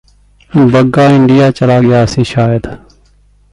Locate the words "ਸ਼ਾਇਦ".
2.23-2.67